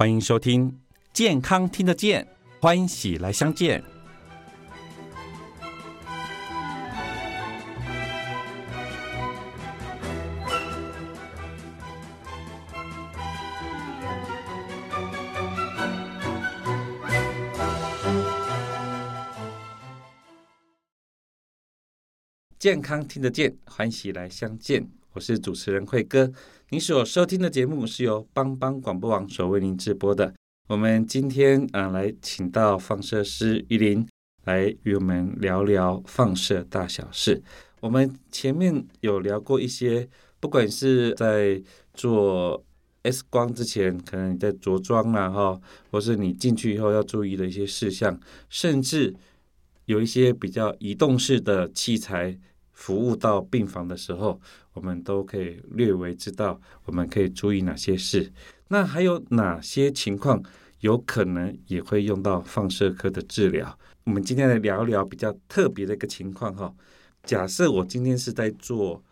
[0.00, 0.72] 欢迎收听
[1.12, 2.24] 《健康听得见》，
[2.58, 3.84] 欢喜来相见。
[22.58, 24.99] 健康听得见，欢喜来相见。
[25.12, 26.30] 我是主持人慧哥。
[26.68, 30.32] 您所收听的节目是由帮帮广播网所为您直播的。
[30.68, 34.06] 我们今天啊，来请到放射师依林
[34.44, 37.42] 来与我们聊聊放射大小事。
[37.80, 41.60] 我们前面有聊过一些，不管是在
[41.92, 42.64] 做
[43.02, 49.12] X 光之前，可能你在着装啦哈，或是你进去以后要注意的一些事项，甚至
[49.86, 52.38] 有一些比较移动式的器材。
[52.80, 54.40] 服务到病房的时候，
[54.72, 58.32] 我们都可以略微知道我们可以注意哪些事。
[58.68, 60.42] 那还有哪些情况
[60.78, 63.78] 有可能也会用到放射科的治疗？
[64.04, 66.74] 我们今天来聊一聊比较特别的一个情况哈。
[67.22, 69.04] 假设我今天是在做，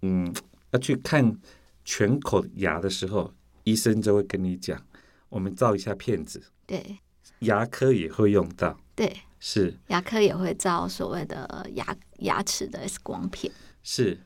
[0.00, 0.34] 嗯，
[0.72, 1.38] 要去看
[1.84, 4.76] 全口牙的时候，医生就会跟你讲，
[5.28, 6.42] 我们照一下片子。
[6.66, 6.98] 对，
[7.38, 8.76] 牙科也会用到。
[8.96, 9.16] 对。
[9.44, 11.84] 是牙科也会照所谓的牙
[12.20, 13.52] 牙齿的 X 光片。
[13.82, 14.16] 是，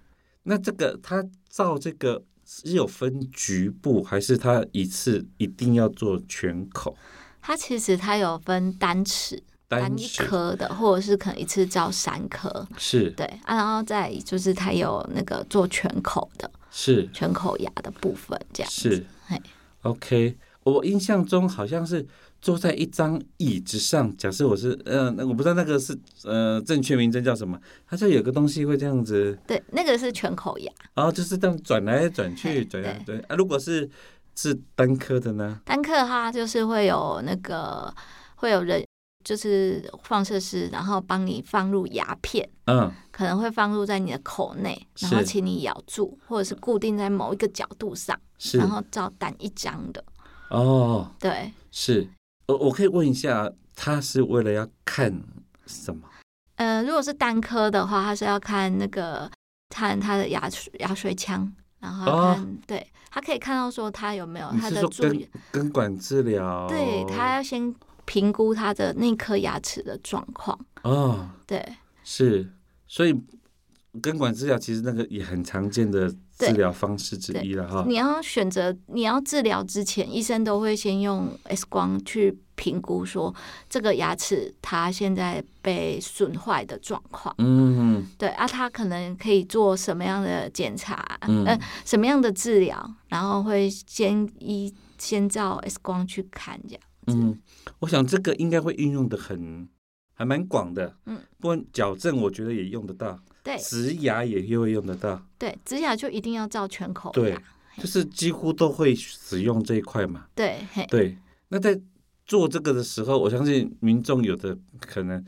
[0.42, 6.94] 那这个他照这个是有分局部，还是他一次一定要做全口？
[7.40, 12.68] 它其实它有分单齿、单一颗的，或者是可能一次照三颗。
[12.76, 18.70] 是，对啊，然后再就是它有那个做全口的，是全口牙的部分这样。
[18.70, 19.40] 是，嘿
[19.80, 22.06] ，OK，我印象中好像是。
[22.46, 27.60] 坐在一张椅子上，假设我是，嗯，我不知道那个是，呃，正确名称叫什么？
[27.88, 29.36] 它就有个东西会这样子。
[29.48, 30.72] 对，那个是全口牙。
[30.94, 33.34] 然后就是这样转来转去，转来对啊。
[33.34, 33.90] 如果是
[34.36, 35.60] 是单颗的呢？
[35.64, 37.92] 单颗的话，就是会有那个
[38.36, 38.86] 会有人，
[39.24, 48.16] 就是放射师，然后帮你放入牙片，嗯，可能会放入在你的口内，然后请你咬住，或者是固定在某一个角度上，
[48.52, 50.04] 然后照单一张的。
[50.50, 52.08] 哦，对，是。
[52.46, 55.12] 我我可以问一下，他是为了要看
[55.66, 56.08] 什么？
[56.56, 59.30] 呃，如果是单科的话，他是要看那个
[59.70, 60.48] 看他的牙
[60.78, 67.74] 牙髓腔，然后看，对他可以看到说他有没有他的根根管治疗，对他要先
[68.04, 70.58] 评估他的那颗牙齿的状况。
[70.82, 71.62] 哦，对，
[72.04, 72.50] 是，
[72.86, 73.20] 所以
[74.00, 76.14] 根管治疗其实那个也很常见的。
[76.36, 77.84] 治疗方式之一了哈。
[77.88, 83.34] 你要选择你要治疗之前，医生都会先用 X 光去评估说
[83.68, 87.34] 这个牙齿它现在被损坏的状况。
[87.38, 91.18] 嗯，对啊，他可能可以做什么样的检查？
[91.26, 92.94] 嗯，什么样的治疗？
[93.08, 96.82] 然后会先一先照 X 光去看这样。
[97.06, 97.38] 嗯，
[97.78, 99.68] 我想这个应该会运用的很
[100.12, 100.96] 还蛮广的。
[101.06, 103.18] 嗯，不过矫正我觉得也用得到。
[103.46, 105.24] 对，植牙也又会用得到。
[105.38, 107.12] 对，植牙就一定要照全口。
[107.12, 107.38] 对，
[107.78, 110.26] 就是几乎都会使用这一块嘛。
[110.34, 110.58] 对，
[110.88, 111.16] 对。
[111.50, 111.80] 那在
[112.24, 115.24] 做这个的时候，我相信民众有的可能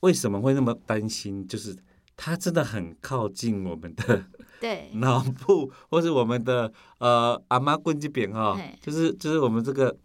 [0.00, 1.48] 为什么会那么担心？
[1.48, 1.74] 就是
[2.14, 4.26] 它真的很靠近我们的
[4.60, 9.96] 对 脑部，或是我们的呃阿妈棍这边哈，就是就是我们这个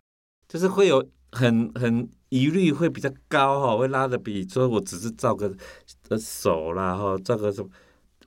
[0.47, 2.07] 就是会有很很。
[2.30, 5.50] 疑虑会比较高哈，会拉的比说我只是照个
[6.20, 7.70] 手啦哈，照个什么，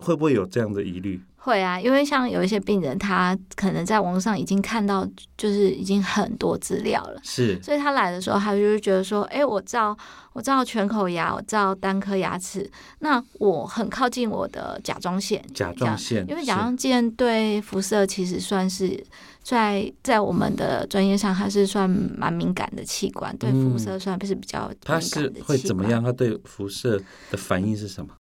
[0.01, 1.23] 会不会有这样的疑虑？
[1.43, 9.97] 会啊，因为像有一些病人，他可能在网络上已经看到，就是已经很多资料了，是，所以他来的时候，他就是觉得说，哎，我照
[10.35, 19.03] 我照全口牙，我照单颗牙齿，那我很靠近我的甲状腺，甲状腺，因为甲状腺对辐射其实算是。
[19.43, 25.33] 在在我们的专业上，它是算蛮敏感的器官，对辐射算不是比较敏感的器官。
[25.33, 26.05] 它是会怎么样？
[26.05, 27.01] 它对辐射
[27.31, 28.13] 的反应是什么？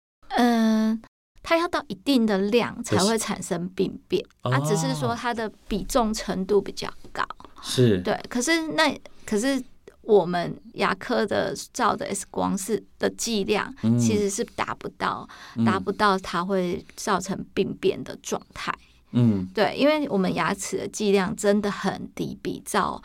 [1.40, 7.24] 嗯，它要到一定的量才会产生病变，啊，只是说它的比重程度比较高。
[7.62, 8.18] 是，对。
[8.28, 9.62] 可是那可是
[10.02, 15.28] 我们牙科的照的 X 光是的剂量，其实是达不到，
[15.64, 18.74] 达不到它会造成病变的状态。
[19.12, 23.02] 嗯，对，因为我们牙齿的剂量真的很低，比照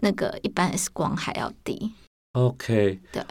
[0.00, 1.92] 那个一般 X 光还要低。
[2.32, 3.22] OK，对，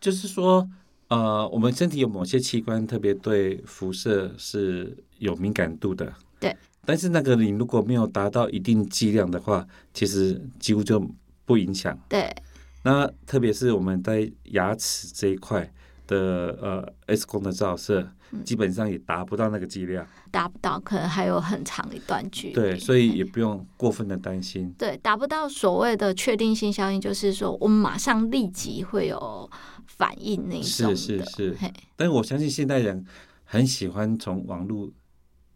[0.00, 0.68] 就是说，
[1.12, 6.10] 呃，我们身体有某些器官特别对辐射是有敏感度的。
[6.40, 6.56] 对，
[6.86, 11.06] 但是那个你如果没有达到一定剂量的话，其实几乎就
[11.44, 11.98] 不影响。
[12.08, 12.34] 对，
[12.82, 15.70] 那特别是我们在牙齿这一块。
[16.12, 18.06] 的呃 X 光的照射，
[18.44, 22.54] 基本上也达不到那个剂量，达不到，可能还有很长一段距离。
[22.54, 24.72] 对，所以也不用过分的担心。
[24.76, 29.48] 对，达不到所谓的确定性效应，就是说我们马上立即会有
[29.86, 31.56] 反应那种是是是。
[31.96, 33.04] 但是我相信现代人
[33.44, 34.90] 很喜欢从网络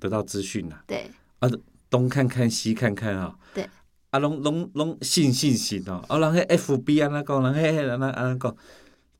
[0.00, 0.76] 得到资讯呐。
[0.87, 1.11] 对。
[1.41, 1.50] 啊，
[1.91, 3.37] 东看看西看看啊。
[3.55, 3.69] 对。
[4.11, 8.56] 啊，拢拢拢信信信哦，啊，人迄 FB 安那讲，人迄迄安那安那讲。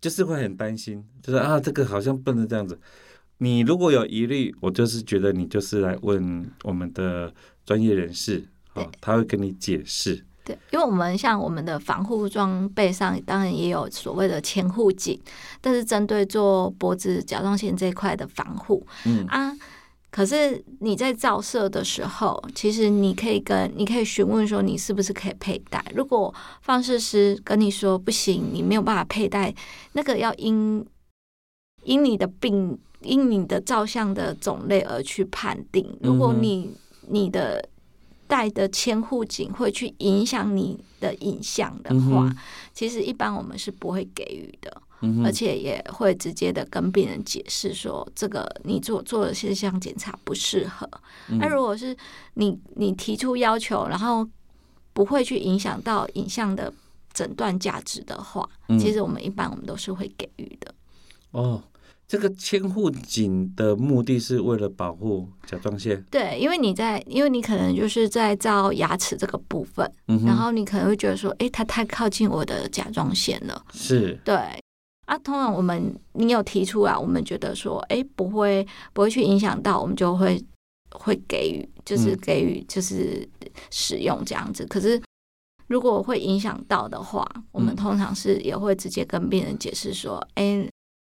[0.06, 2.79] 就是会很担心，就是啊，这个好像不能这样子。
[3.38, 10.25] 你如果有疑虑，我就是觉得你就是来问我们的专业人士，哦，他会跟你解释。
[10.44, 15.20] 对，因为我们像我们的防护装备上，当然也有所谓的前护颈，
[15.61, 19.52] 但是针对做脖子甲状腺这一块的防护，嗯啊。
[20.16, 25.84] 可是你在照射的时候，其实你可以跟你可以询问说你是不是可以佩戴。
[25.94, 29.54] 如果放射师跟你说不行，你没有办法佩戴，
[29.92, 30.82] 那个要因
[31.82, 35.86] 因你的病因你的照相的种类而去判定。
[36.00, 36.70] 如果你
[37.08, 37.68] 你的
[38.26, 42.34] 戴的千护颈会去影响你的影像的话，
[42.72, 44.80] 其实一般我们是不会给予的。
[45.25, 50.88] 而且也会直接的跟病人解释说，这个你做做的现象检查不适合。
[51.38, 51.96] 那如果是
[52.34, 54.26] 你你提出要求，然后
[54.93, 56.72] 不会去影响到影像的
[57.12, 58.48] 诊断价值的话，
[58.78, 60.75] 其实我们一般我们都是会给予的。
[61.32, 61.62] 哦，
[62.08, 66.02] 这个千户颈的目的是为了保护甲状腺。
[66.10, 69.90] 对，因为你在，因为你可能就是在照牙齿这个部分，
[70.25, 73.62] 然后你可能会觉得说，哎，它太靠近我的甲状腺了。
[73.72, 74.37] 是，对。
[75.06, 80.44] 啊，通常我们你有提出来，我们觉得说，哎，不会不会去影响到，我们就会
[80.91, 83.26] 会给予，就是给予，就是
[83.70, 84.67] 使用这样子。
[84.67, 85.00] 可是
[85.69, 90.69] 如果会影响到的话，我们通常是也会直接跟病人解释说，哎，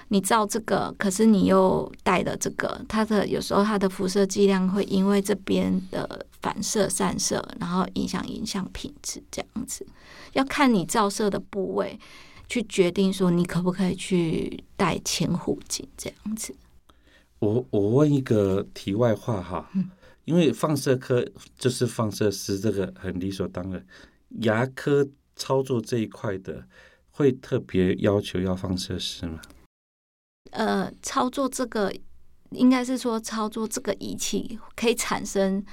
[0.07, 9.85] 你照这个，可是你又带的这个，它的有时候它的辐射剂量会因为这边的反射散射，然后影响影响品质这样子，
[10.33, 11.99] 要看你照射的部位。
[12.49, 16.55] 去决定说你可不可以去戴前护颈这样子。
[17.39, 19.69] 我我问一个题外话哈，
[20.25, 21.25] 因为放射科
[21.57, 23.85] 就是放射师，这个很理所当然。
[24.41, 26.65] 牙科操作这一块的，
[27.09, 29.41] 会特别要求要放射师吗？
[30.51, 31.93] 呃，操作这个
[32.51, 35.65] 应该是说操作这个仪器可以产生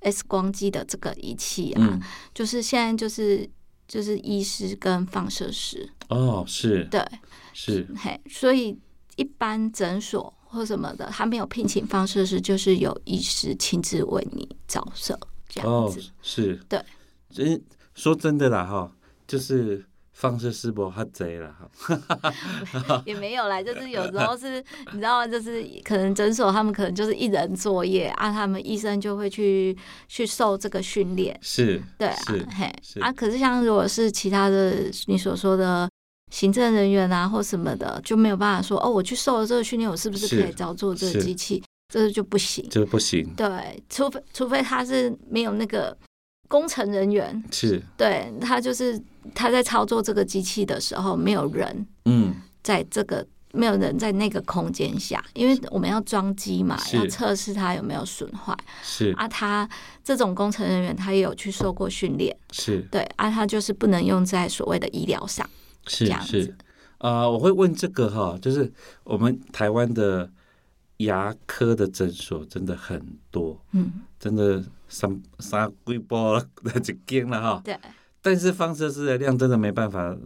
[0.00, 2.00] X 光机的这个仪器啊，
[2.32, 3.50] 就是现在就是。
[3.86, 7.04] 就是医师跟放射师哦，是，对，
[7.52, 8.78] 是，嘿，所以
[9.16, 16.84] 一般诊所或什么的，他没有聘请放射师，就是有医师亲自为你照射这样子，是，对，
[17.30, 17.62] 真
[17.94, 18.92] 说真的啦，哈，
[19.26, 19.84] 就是。
[20.14, 29.76] 放射师不他贼了哈， 也没有啦，就是有时候是，你知道，就是可能诊所他们可能就是一人作业啊，他们医生就会去
[30.06, 32.24] 去受这个训练，是，对啊，
[32.56, 35.90] 嘿，啊，可是像如果是其他的你所说的
[36.30, 41.60] 行政人员啊或什么的，就没有办法说哦，我去受了这个训练，我是不是可以照做这个机器？
[41.92, 45.96] 这就不行，这不行，对，除非除非他是没有那个。
[46.46, 49.00] 工程人员是对他，就是
[49.34, 58.56] 他在操作这个机器的时候，没有人嗯，在这个没有人在那个空间下，因为我们要装机嘛，要测试它有没有损坏。
[58.82, 59.68] 是啊，他
[60.04, 62.36] 这种工程人员，他也有去受过训练。
[62.52, 65.48] 是对啊，他就是不能用在所谓的医疗上。
[65.86, 66.54] 是这样子
[66.98, 68.70] 啊，我会问这个哈，就是
[69.02, 70.30] 我们台湾的
[70.98, 73.90] 牙科的诊所真的很多，嗯，
[74.20, 74.62] 真的。
[74.94, 77.76] 三三几波就惊了哈，对，
[78.22, 80.16] 但是放射师的量真的没办法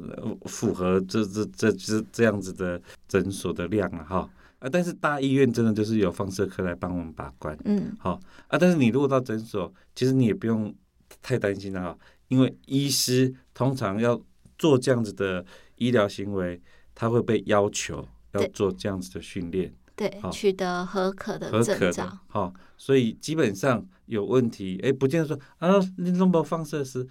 [0.44, 4.28] 符合这这这这这样子的诊所的量了哈。
[4.58, 10.74] 啊，但是大医院真的就是有放射科来帮我们把关，嗯，好啊，但是你如果到诊所，其实你也不用
[11.22, 14.20] 太担心了哈，因为医师通常要
[14.58, 15.46] 做这样子的
[15.76, 16.60] 医疗行为，
[16.94, 19.72] 他会被要求要做这样子的训练。
[19.98, 22.20] 对，取得合可的证照。
[22.28, 27.04] 好，所以基本上有问题，哎，不见得说啊，你弄不放射师，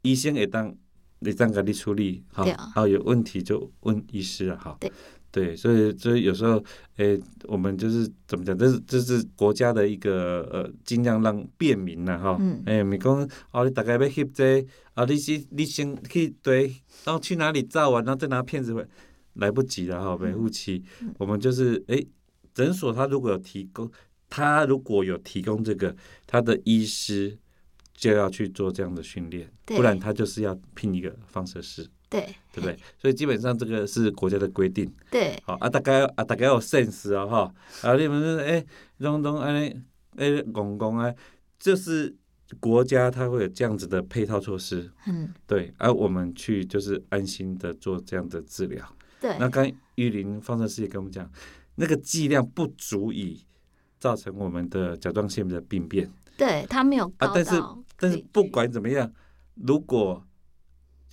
[0.00, 0.74] 医生也当
[1.18, 2.42] 你当给你处理，好，
[2.74, 4.74] 好有问题就问医师了，哈。
[4.80, 4.90] 对，
[5.30, 6.64] 对，所以所以有时候，
[6.96, 12.38] 哎，我们就是怎么讲，这是这是国家的一个呃，尽量让便民了哈。
[12.40, 12.62] 嗯。
[12.64, 16.68] 哎，咪讲哦，你大概要翕这，啊，你先你先去对，
[17.04, 18.86] 然后去哪里照完，然后再拿片子回，
[19.34, 20.82] 来不及了哈，维护期，
[21.18, 22.02] 我们就是哎。
[22.54, 23.90] 诊所他如果有提供，
[24.28, 25.94] 他如果有提供这个，
[26.26, 27.38] 他的医师
[27.94, 31.86] 就要去做这样的训练，不然他就是要聘一个放射师。
[32.08, 32.20] 对，
[32.52, 32.78] 对不对？
[32.98, 34.92] 所以基本上这个是国家的规定。
[35.10, 38.62] 对，好啊，大概啊，大概有 sense 啊，哈，啊，你们是哎，
[38.98, 39.74] 东东哎
[40.16, 41.10] 哎，公公啊，
[41.58, 42.14] 就是
[42.60, 48.86] 国家它会有这样子的配套措施，嗯，对，而我们去就是安心的做这样的治疗。
[49.18, 51.26] 对，那刚玉林放射师也跟我们讲，
[51.82, 53.44] 那个剂量不足以
[53.98, 56.08] 造成我们的甲状腺的病变。
[56.38, 57.60] 对它没有啊，但是
[57.96, 59.12] 但是不管怎么样，
[59.54, 60.24] 如果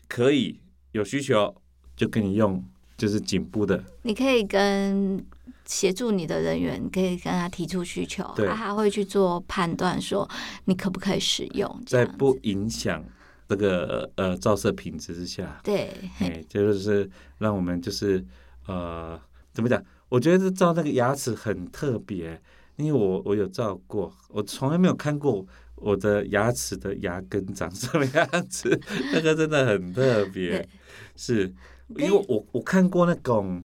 [0.08, 0.62] 可以
[0.92, 1.56] 有需求，
[1.96, 2.64] 就跟你用
[2.96, 3.84] 就是颈部的。
[4.04, 5.26] 你可以跟
[5.66, 10.30] 协助你的人员，可以跟他提出需求，他还会去做判断，说
[10.66, 13.04] 你可不可以使用，在不影响
[13.48, 15.60] 这个呃照射品质之下。
[15.64, 17.10] 对，哎，就是
[17.40, 18.24] 让我们就是
[18.68, 19.20] 呃
[19.52, 19.84] 怎么讲？
[20.10, 22.42] 我觉得照那个牙齿很特别。
[22.76, 28.80] 因为我我有照过，我从来没有看过我的牙齿的牙根长什么样子，
[29.12, 30.66] 那个真的很特别。
[31.14, 31.54] 是，
[31.98, 33.62] 因为我我看过那种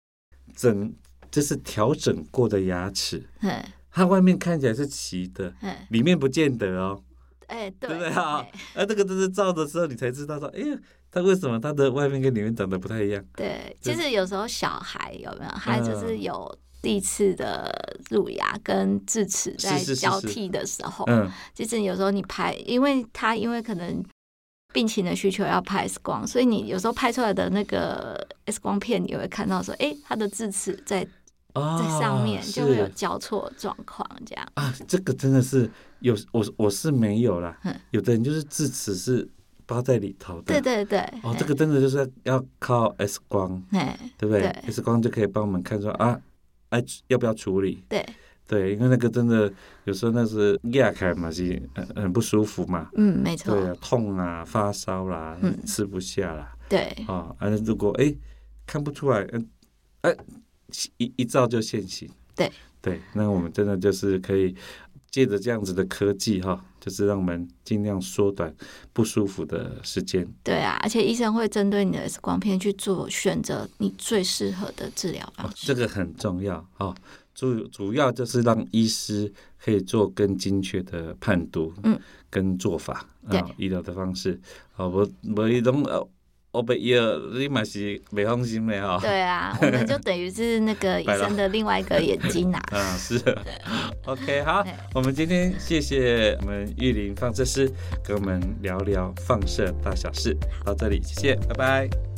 [0.56, 0.94] 整
[1.30, 3.22] 就是调整过的牙齿，
[3.92, 5.54] 它外面看起来是齐的，
[5.90, 7.04] 里面不见得哦。
[7.48, 8.48] 哎，对不对啊？
[8.74, 10.78] 啊，这个就是照的时候你才知道说，哎呀，
[11.12, 13.24] 它为什么它的外面跟里面长得不太一样？
[13.36, 16.58] 对，其实有时候小孩有没有，他就是有。
[16.84, 17.72] 第一次的
[18.10, 24.04] 乳牙跟智齿在交替的时候，嗯，其实有时候你拍，因为他因为可能
[24.74, 31.04] 病情的需求要拍 X 光，所以你有时候拍出来的那个 X 光片，你会看到说，哎，他的智齿在
[31.54, 37.56] 在上面就会有交错状况，这样啊，这个真的是有我我是没有啦，
[37.92, 39.30] 有的人就是智齿是
[39.72, 43.64] 包在里头的，对对对，哦，这个真的就是要靠 X 光，
[44.18, 46.20] 对不对？X 光就可以帮我们看出啊。
[46.72, 47.82] 哎，要不要处理？
[47.88, 48.06] 对
[48.46, 49.50] 对，因为那个真的
[49.86, 52.90] 有时候那是压开嘛，是很很不舒服嘛。
[52.96, 53.56] 嗯，没错。
[53.56, 56.54] 对啊，痛啊，发烧啦，嗯吃不下啦。
[56.68, 58.14] 对啊，啊，如果哎
[58.66, 59.48] 看不出来，嗯，
[60.02, 60.14] 哎
[60.98, 62.10] 一一照就现形。
[62.36, 62.52] 对
[62.82, 64.54] 对，那我们真的就是可以
[65.12, 66.66] 借着这样子的科技哈。
[66.82, 68.52] 就是让我们尽量缩短
[68.92, 70.28] 不舒服的时间。
[70.44, 75.68] 对啊，而且医生会针对你的 X 光片去做选择，你最适合的治疗方式。
[75.68, 76.96] 这个很重要啊，
[77.36, 79.32] 主主要就是让医师
[79.64, 82.00] 可以做更精确的判读，嗯，
[82.32, 84.42] 跟做法啊，医疗的方式
[84.76, 86.10] 啊，我我一种呃。
[86.52, 89.00] 我被伊尔，你嘛是没放心的哈。
[89.02, 92.60] 对啊， 我们就等于是那个 医生的另外一个眼睛呐。
[92.72, 93.20] 啊，是。
[94.06, 97.72] OK，好，我们今天谢谢我们玉林放射师
[98.04, 102.11] 跟我们聊聊放射大小事，到这里，谢谢，拜拜。